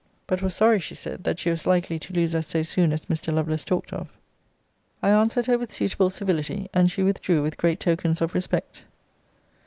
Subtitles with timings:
[0.25, 3.05] But was sorry, she said, that she was likely to lose us so soon as
[3.05, 3.31] Mr.
[3.31, 4.09] Lovelace talked of.
[5.03, 8.85] I answered her with suitable civility; and she withdrew with great tokens of respect.